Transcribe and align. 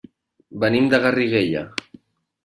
Venim 0.63 0.87
de 0.93 0.99
Garriguella. 1.03 1.61